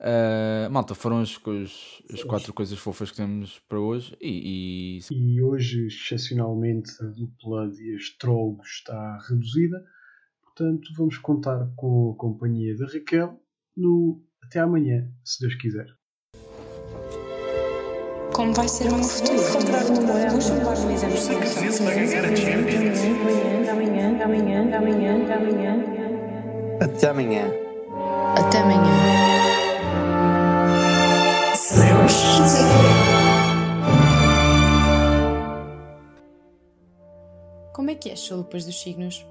[0.00, 5.14] Uh, malta, foram as, as, as quatro coisas fofas que temos para hoje e, e...
[5.14, 9.84] e hoje, excepcionalmente, a dupla de astrólogos está reduzida
[10.56, 13.38] Portanto, vamos contar com a companhia da Raquel
[13.76, 15.86] no até amanhã, se Deus quiser.
[18.32, 19.36] Como vai ser o meu futuro?
[23.70, 25.76] Amanhã, amanhã, amanhã, amanhã.
[26.80, 27.52] Até amanhã.
[28.38, 28.96] Até amanhã.
[37.74, 39.26] Como é que é, chalupas dos signos?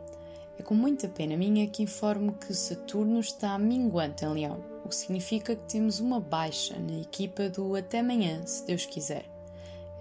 [0.65, 5.55] Com muita pena minha que informo que Saturno está minguante em Leão, o que significa
[5.55, 9.25] que temos uma baixa na equipa do Até Amanhã, se Deus quiser.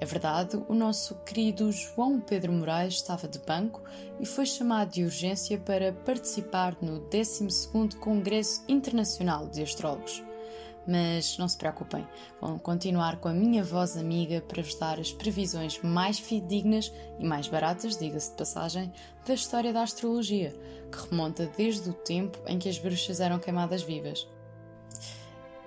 [0.01, 3.83] É verdade, o nosso querido João Pedro Moraes estava de banco
[4.19, 10.23] e foi chamado de urgência para participar no 12º Congresso Internacional de Astrólogos.
[10.87, 12.07] Mas não se preocupem,
[12.41, 17.25] vão continuar com a minha voz amiga para vos dar as previsões mais fidedignas e
[17.25, 18.93] mais baratas, diga-se de passagem,
[19.27, 20.55] da história da astrologia,
[20.93, 24.29] que remonta desde o tempo em que as bruxas eram queimadas vivas.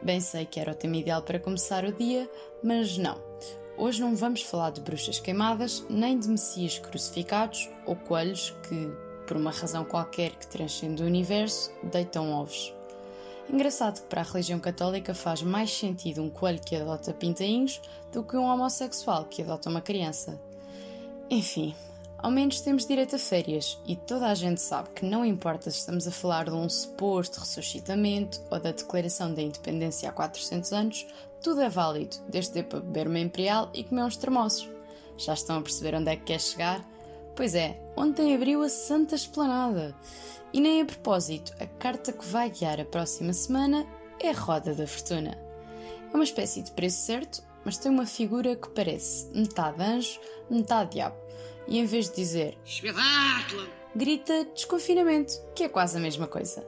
[0.02, 2.30] Bem sei que era o tema ideal para começar o dia,
[2.64, 3.20] mas não.
[3.76, 8.88] Hoje não vamos falar de bruxas queimadas, nem de messias crucificados ou coelhos que,
[9.28, 12.77] por uma razão qualquer que transcende o universo, deitam ovos.
[13.50, 17.82] Engraçado que para a religião católica faz mais sentido um coelho que adota pintainhos
[18.12, 20.40] do que um homossexual que adota uma criança.
[21.30, 21.74] Enfim,
[22.18, 25.78] ao menos temos direito a férias e toda a gente sabe que não importa se
[25.78, 31.08] estamos a falar de um suposto ressuscitamento ou da declaração da independência há 400 anos,
[31.42, 34.70] tudo é válido, desde ter para beber uma imperial e comer uns termossos.
[35.18, 36.86] Já estão a perceber onde é que quer chegar?
[37.38, 39.96] Pois é, ontem abriu a Santa Esplanada.
[40.52, 43.86] E nem a propósito, a carta que vai guiar a próxima semana
[44.20, 45.38] é a Roda da Fortuna.
[46.12, 50.20] É uma espécie de preço certo, mas tem uma figura que parece metade anjo,
[50.50, 51.16] metade diabo.
[51.68, 53.70] E em vez de dizer Espetáculo!
[53.96, 56.66] grita desconfinamento, que é quase a mesma coisa.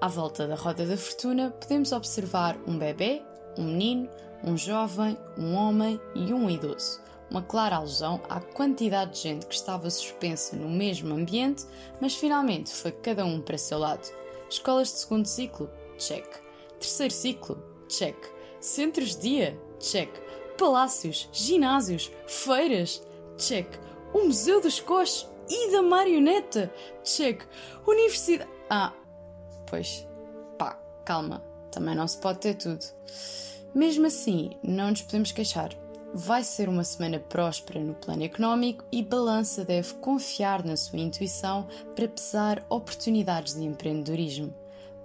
[0.00, 3.22] À volta da Roda da Fortuna podemos observar um bebê,
[3.58, 4.08] um menino,
[4.44, 9.54] um jovem, um homem e um idoso uma clara alusão à quantidade de gente que
[9.54, 11.64] estava suspensa no mesmo ambiente,
[12.00, 14.06] mas finalmente foi cada um para seu lado.
[14.48, 15.70] Escolas de segundo ciclo?
[15.98, 16.26] Check.
[16.78, 17.72] Terceiro ciclo?
[17.92, 18.16] check.
[18.60, 20.10] Centros-dia, check.
[20.58, 23.68] Palácios, ginásios, feiras, check.
[24.12, 27.42] O Museu dos Coches e da Marioneta, check.
[27.86, 28.50] Universidade.
[28.70, 28.92] Ah,
[29.68, 30.06] pois,
[30.58, 32.84] pá, calma, também não se pode ter tudo.
[33.74, 35.81] Mesmo assim, não nos podemos queixar.
[36.14, 41.66] Vai ser uma semana próspera no plano económico e Balança deve confiar na sua intuição
[41.96, 44.52] para pesar oportunidades de empreendedorismo.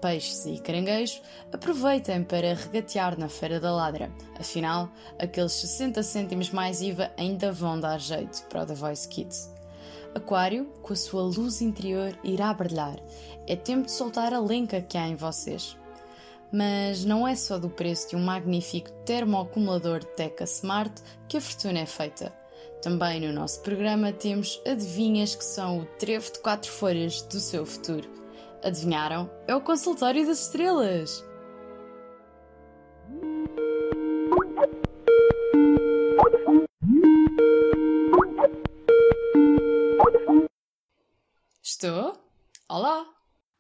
[0.02, 4.12] Peixes e caranguejos aproveitem para regatear na Feira da Ladra.
[4.38, 9.50] Afinal, aqueles 60 cêntimos mais IVA ainda vão dar jeito para o The Voice Kids.
[10.14, 13.00] Aquário, com a sua luz interior, irá brilhar.
[13.48, 15.78] É tempo de soltar a lenca que há em vocês.
[16.52, 21.80] Mas não é só do preço de um magnífico termoacumulador Teca Smart que a fortuna
[21.80, 22.34] é feita.
[22.82, 27.66] Também no nosso programa temos adivinhas que são o trevo de quatro folhas do seu
[27.66, 28.08] futuro.
[28.64, 29.30] Adivinharam?
[29.48, 31.24] É o consultório das estrelas!
[41.62, 42.14] Estou?
[42.70, 43.17] Olá!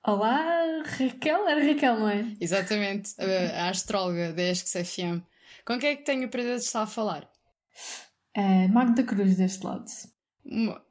[0.08, 1.48] Olá, Raquel?
[1.50, 2.26] Era Raquel, não é?
[2.39, 5.22] Exatamente, a, a astróloga da ESC-FM.
[5.65, 7.30] Com quem é que tenho o prazer de estar a falar?
[8.38, 9.84] Uh, Magda Cruz, deste lado.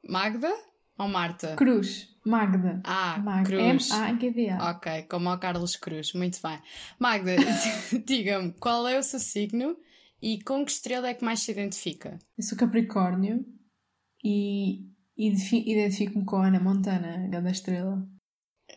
[0.06, 0.52] Magda
[0.98, 1.56] ou Marta?
[1.56, 2.14] Cruz.
[2.26, 2.82] Magda.
[2.84, 3.56] Ah, Magda.
[3.56, 3.90] Cruz.
[3.90, 4.70] M-A-G-D-A.
[4.72, 6.58] Ok, como ao Carlos Cruz, muito bem.
[6.98, 7.36] Magda,
[8.04, 9.78] diga-me, qual é o seu signo
[10.20, 12.18] e com que estrela é que mais se identifica?
[12.36, 13.46] Eu sou Capricórnio
[14.22, 18.06] e identifi- identifico-me com a Ana Montana, a grande estrela.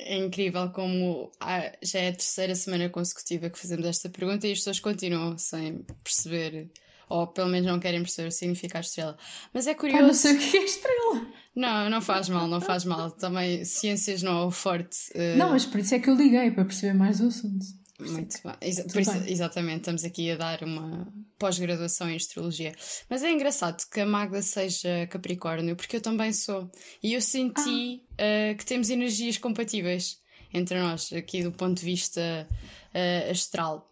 [0.02, 4.52] É incrível como ah, já é a terceira semana consecutiva que fazemos esta pergunta e
[4.54, 6.72] as pessoas continuam sem perceber,
[7.10, 9.18] ou pelo menos não querem perceber o significado de estrela.
[9.54, 10.04] Mas é curioso.
[10.04, 11.28] não sei o que é estrela.
[11.56, 13.12] Não, não faz mal, não faz mal.
[13.12, 14.98] Também ciências não é o forte.
[15.14, 17.66] eh, Não, mas por isso é que eu liguei, para perceber mais do assunto.
[18.00, 18.56] Muito bem.
[18.62, 19.32] Exa- por isso- bem.
[19.32, 22.74] exatamente, estamos aqui a dar uma pós-graduação em astrologia.
[23.10, 26.70] Mas é engraçado que a Magda seja Capricórnio, porque eu também sou.
[27.04, 30.18] E eu senti eh, que temos energias compatíveis
[30.54, 32.48] entre nós, aqui do ponto de vista
[32.94, 33.86] eh, astral.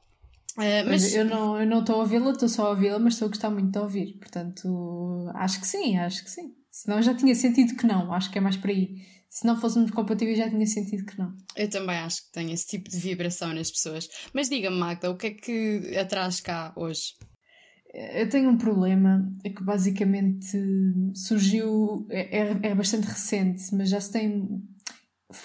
[0.59, 3.27] Eh, Mas eu não eu não estou a ouvi-la, estou só a ouvi-la, mas estou
[3.27, 4.13] a gostar muito de ouvir.
[4.17, 6.53] Portanto, acho que sim, acho que sim.
[6.71, 8.97] Senão já tinha sentido que não, acho que é mais por aí.
[9.29, 11.33] Se não fôssemos compatíveis, já tinha sentido que não.
[11.55, 14.07] eu também acho que tenho esse tipo de vibração nas pessoas.
[14.33, 17.13] Mas diga-me, Magda, o que é que atrás cá hoje?
[17.93, 20.57] Eu tenho um problema é que basicamente
[21.15, 24.61] surgiu, é, é- é bastante recente, mas já se tem.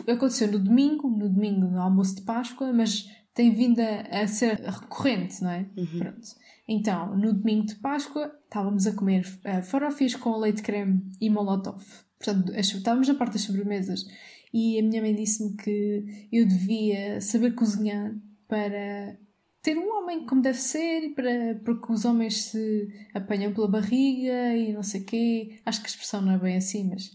[0.08, 4.60] Aconteceu no domingo, no domingo no almoço de Páscoa, mas tem vindo a, a ser
[4.60, 5.66] recorrente, não é?
[5.76, 5.98] Uhum.
[5.98, 6.28] Pronto.
[6.68, 11.82] Então, no domingo de Páscoa, estávamos a comer uh, farofias com leite creme e molotov.
[12.22, 14.06] Portanto, estávamos na parte das sobremesas
[14.54, 18.14] e a minha mãe disse-me que eu devia saber cozinhar
[18.46, 19.18] para
[19.60, 24.72] ter um homem como deve ser, para, porque os homens se apanham pela barriga e
[24.72, 25.60] não sei o quê.
[25.64, 27.10] Acho que a expressão não é bem assim, mas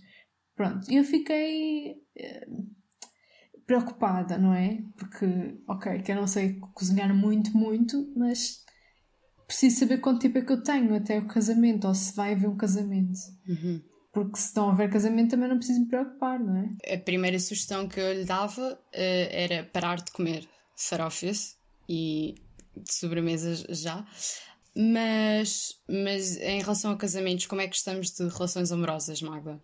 [0.56, 0.92] pronto.
[0.92, 2.48] Eu fiquei eh,
[3.66, 4.82] preocupada, não é?
[4.98, 5.26] Porque,
[5.68, 8.64] ok, que eu não sei cozinhar muito, muito, mas
[9.46, 12.50] preciso saber quanto tempo é que eu tenho até o casamento, ou se vai haver
[12.50, 13.20] um casamento.
[13.48, 13.82] Uhum.
[14.12, 16.94] Porque se não houver casamento também não preciso me preocupar, não é?
[16.96, 21.56] A primeira sugestão que eu lhe dava eh, era parar de comer farófias
[21.88, 22.36] e
[22.76, 24.06] de sobremesas já.
[24.76, 29.60] Mas, mas em relação a casamentos, como é que estamos de relações amorosas, Magda?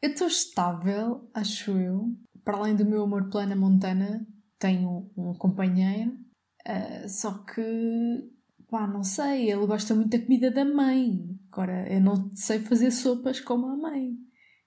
[0.00, 2.14] Eu estou estável, acho eu.
[2.44, 4.26] Para além do meu amor plana montana,
[4.58, 6.16] tenho um companheiro.
[6.64, 8.30] ah, só que,
[8.70, 11.38] pá, não sei, ele gosta muito da comida da mãe.
[11.52, 14.16] Agora, eu não sei fazer sopas como a mãe.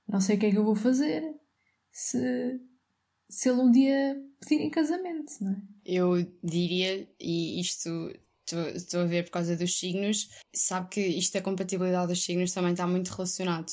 [0.08, 1.24] Não sei o que é que eu vou fazer
[1.92, 2.60] se,
[3.28, 5.62] se ele um dia pedir em casamento, não é?
[5.84, 7.90] Eu diria, e isto
[8.48, 12.74] estou- a ver por causa dos signos, sabe que isto da compatibilidade dos signos também
[12.74, 13.72] está muito relacionado.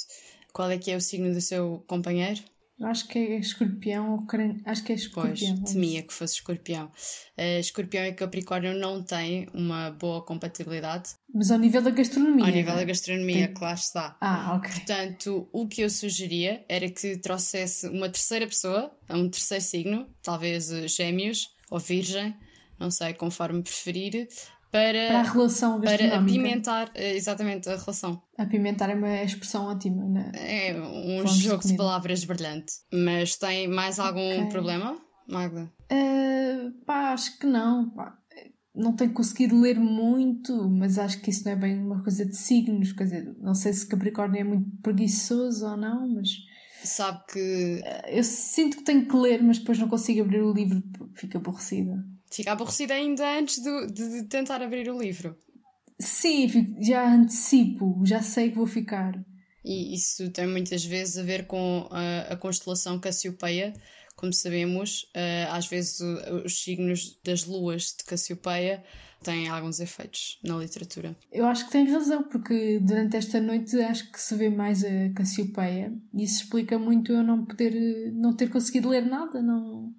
[0.54, 2.40] Qual é que é o signo do seu companheiro?
[2.82, 4.56] Acho que é escorpião ou caren...
[4.64, 5.64] acho que é Pois, escorpião.
[5.64, 6.90] temia que fosse escorpião.
[7.36, 12.44] Eh, escorpião e Capricórnio não têm uma boa compatibilidade Mas ao nível da gastronomia.
[12.44, 12.86] ao nível não da é?
[12.86, 14.16] gastronomia, Tem- que lá está.
[14.20, 14.70] Ah, ok.
[14.70, 20.70] Portanto, o que eu sugeria era que trouxesse uma terceira pessoa, um terceiro signo, talvez
[20.72, 22.34] eh, gêmeos ou virgem,
[22.78, 24.28] não sei, conforme preferir,
[24.72, 26.18] Para a para, relação para gastronómica.
[26.32, 28.22] apimentar eh, exatamente a relação.
[28.38, 30.32] Apimentar é uma expressão ótima, né?
[30.34, 31.76] É um de jogo de comida.
[31.76, 32.72] palavras brilhante.
[32.92, 34.46] Mas tem mais algum Ok.
[34.46, 35.70] problema, Magda?
[35.92, 37.90] Uh, pá, acho que não.
[37.90, 38.16] Pá.
[38.74, 42.34] Não tenho conseguido ler muito, mas acho que isso não é bem uma coisa de
[42.34, 42.92] signos.
[42.92, 46.30] Quer dizer, não sei se Capricórnio é muito preguiçoso ou não, mas
[46.82, 50.52] Sabe que uh, eu sinto que tenho que ler, mas depois não consigo abrir o
[50.52, 50.82] livro
[51.14, 52.02] fico aborrecida.
[52.32, 55.36] Fica aborrecida ainda antes de, de, de tentar abrir o livro.
[56.00, 59.14] Sim, já antecipo, já sei que vou ficar.
[59.64, 63.72] E isso tem muitas vezes a ver com a, a constelação Cassiopeia.
[64.16, 66.00] Como sabemos, uh, às vezes
[66.44, 68.84] os signos das luas de Cassiopeia
[69.22, 71.16] têm alguns efeitos na literatura.
[71.30, 75.12] Eu acho que tem razão, porque durante esta noite acho que se vê mais a
[75.14, 79.40] Cassiopeia e isso explica muito eu não poder, não ter conseguido ler nada.
[79.40, 79.94] Não...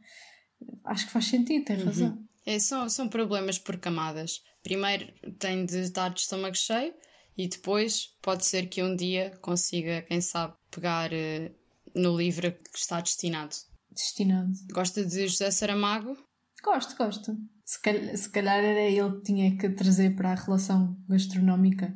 [0.86, 1.86] Acho que faz sentido, tem uhum.
[1.86, 2.23] razão.
[2.46, 4.44] É, são, são problemas por camadas.
[4.62, 6.94] Primeiro tem de estar de estômago cheio
[7.38, 11.52] e depois pode ser que um dia consiga, quem sabe, pegar uh,
[11.96, 13.56] no livro que está destinado.
[13.92, 14.52] Destinado.
[14.72, 16.18] Gosta de José Saramago?
[16.64, 17.38] Gosto, gosto.
[17.66, 21.96] Se calhar, se calhar era ele que tinha que trazer para a relação gastronómica.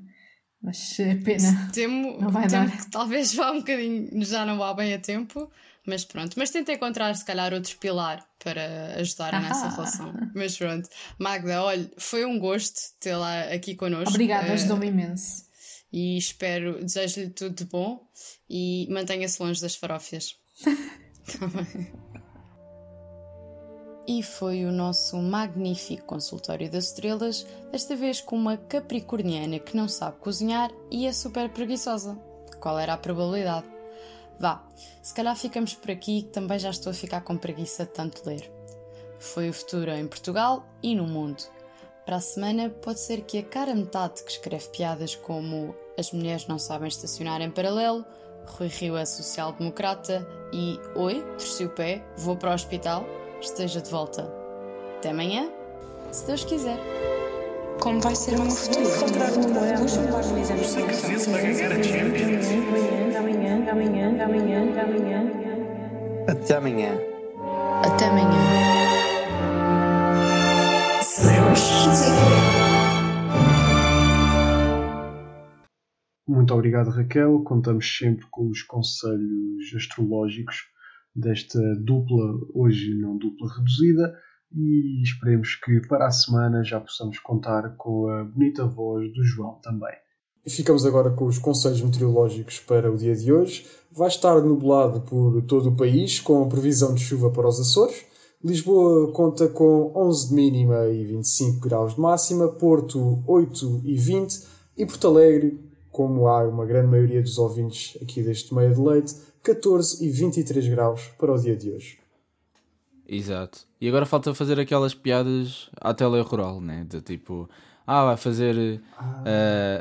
[0.62, 1.70] Mas é pena.
[1.72, 2.78] Temo, não vai temo dar.
[2.78, 5.50] que talvez vá um bocadinho, já não vá bem a tempo,
[5.88, 6.36] mas pronto.
[6.38, 10.14] Mas tenta encontrar, se calhar, outro pilar para ajudar ah nessa relação.
[10.36, 10.90] Mas pronto.
[11.18, 14.10] Magda, olha, foi um gosto tê-la aqui connosco.
[14.10, 15.46] Obrigada, uh, ajudou-me imenso.
[15.92, 18.06] E espero, desejo-lhe tudo de bom
[18.50, 20.36] e mantenha-se longe das farófias.
[20.66, 21.48] tá.
[24.06, 29.88] E foi o nosso magnífico consultório das estrelas, desta vez com uma capricorniana que não
[29.88, 32.16] sabe cozinhar e é super preguiçosa.
[32.60, 33.77] Qual era a probabilidade?
[34.40, 34.64] Vá,
[35.02, 38.28] se calhar ficamos por aqui, que também já estou a ficar com preguiça de tanto
[38.28, 38.52] ler.
[39.20, 41.44] Foi o futuro em Portugal e no mundo.
[42.06, 46.48] Para a semana, pode ser que a cara metade que escreve piadas como As mulheres
[46.48, 48.06] não sabem estacionar em paralelo,
[48.46, 53.04] Rui Rio é social-democrata e Oi, torci o pé, vou para o hospital
[53.42, 54.32] esteja de volta.
[54.98, 55.50] Até amanhã,
[56.12, 56.78] se Deus quiser.
[57.82, 58.88] Como vai ser o meu futuro?
[63.70, 65.58] Amanhã, amanhã, amanhã, amanhã.
[66.26, 66.92] Até amanhã.
[67.84, 68.78] Até amanhã.
[76.26, 77.44] Muito obrigado, Raquel.
[77.44, 80.64] Contamos sempre com os conselhos astrológicos
[81.14, 84.18] desta dupla, hoje não dupla reduzida,
[84.54, 89.60] e esperemos que para a semana já possamos contar com a bonita voz do João
[89.62, 90.07] também.
[90.46, 93.66] Ficamos agora com os conselhos meteorológicos para o dia de hoje.
[93.92, 98.06] Vai estar nublado por todo o país, com previsão de chuva para os Açores.
[98.44, 104.44] Lisboa conta com 11 de mínima e 25 graus de máxima, Porto 8 e 20
[104.78, 105.60] e Porto Alegre,
[105.92, 110.68] como há uma grande maioria dos ouvintes aqui deste meio de leite, 14 e 23
[110.68, 111.98] graus para o dia de hoje.
[113.08, 113.60] Exato.
[113.80, 116.86] E agora falta fazer aquelas piadas à tele rural, né?
[116.88, 117.50] De tipo,
[117.90, 118.82] ah, vai fazer.
[118.98, 119.24] Ah.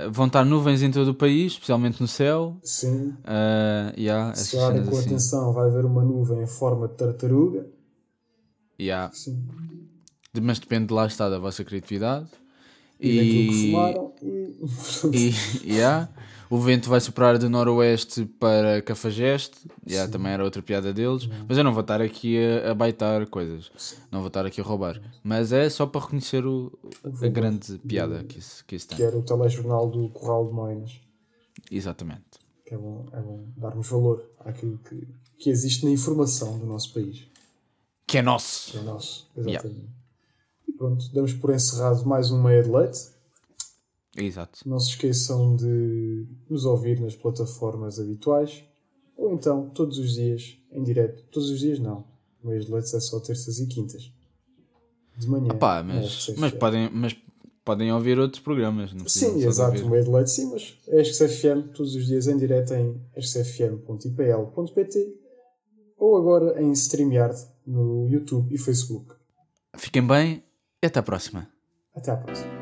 [0.07, 2.57] Uh, vão estar nuvens em todo o país, especialmente no céu.
[2.62, 3.09] Sim.
[3.25, 5.09] Uh, yeah, Se olharem com assim.
[5.09, 7.66] atenção, vai haver uma nuvem em forma de tartaruga.
[8.81, 9.12] Yeah.
[9.12, 9.45] Sim.
[10.40, 12.29] Mas depende de lá está da vossa criatividade.
[13.01, 13.16] E, e...
[13.16, 14.12] daquilo que fumaram.
[15.12, 16.09] E, e yeah.
[16.49, 19.69] O vento vai soprar de noroeste para Cafajeste.
[19.89, 21.29] Yeah, também era outra piada deles.
[21.49, 23.71] Mas eu não vou estar aqui a, a baitar coisas.
[24.11, 25.01] Não vou estar aqui a roubar.
[25.23, 26.73] Mas é só para reconhecer o,
[27.05, 28.97] a grande piada que isso, que isso tem.
[28.97, 31.01] Que era o telejornal do Corral de Moinas.
[31.71, 32.25] Exatamente.
[32.65, 35.07] Que é bom, é bom darmos valor àquilo que,
[35.39, 37.27] que existe na informação do nosso país.
[38.07, 38.73] Que é nosso.
[38.73, 39.67] Que é nosso, exatamente.
[39.67, 39.97] Yeah.
[40.69, 43.15] E pronto, damos por encerrado mais um meia de leite.
[44.16, 44.61] Exato.
[44.66, 48.64] Não se esqueçam de nos ouvir nas plataformas habituais
[49.16, 51.24] ou então todos os dias em direto.
[51.31, 52.05] Todos os dias não.
[52.42, 54.12] O mês de leites é só terças e quintas.
[55.16, 55.52] De manhã.
[55.52, 57.16] Opa, mas, mas, podem, mas
[57.64, 58.92] podem ouvir outros programas.
[58.92, 59.85] Não sim, exato.
[59.85, 65.16] O de leite, sim, mas é FM todos os dias em direto em xfm.ipl.pt
[65.98, 69.14] ou agora em StreamYard no YouTube e Facebook.
[69.76, 70.44] Fiquem bem
[70.83, 71.48] e até à próxima.
[71.94, 72.56] Até à próxima.